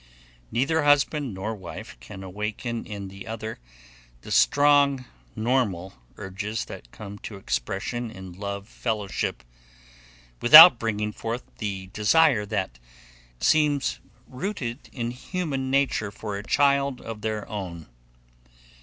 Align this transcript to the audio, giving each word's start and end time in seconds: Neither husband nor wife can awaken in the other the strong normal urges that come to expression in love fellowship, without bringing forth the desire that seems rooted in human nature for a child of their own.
Neither 0.51 0.81
husband 0.81 1.35
nor 1.35 1.53
wife 1.53 1.95
can 1.99 2.23
awaken 2.23 2.87
in 2.87 3.07
the 3.07 3.27
other 3.27 3.59
the 4.21 4.31
strong 4.31 5.05
normal 5.35 5.93
urges 6.17 6.65
that 6.65 6.89
come 6.91 7.19
to 7.19 7.35
expression 7.35 8.09
in 8.09 8.33
love 8.33 8.67
fellowship, 8.67 9.43
without 10.41 10.79
bringing 10.79 11.11
forth 11.13 11.43
the 11.59 11.91
desire 11.93 12.47
that 12.47 12.79
seems 13.39 13.99
rooted 14.25 14.89
in 14.91 15.11
human 15.11 15.69
nature 15.69 16.09
for 16.09 16.35
a 16.35 16.41
child 16.43 16.99
of 16.99 17.21
their 17.21 17.47
own. 17.47 17.85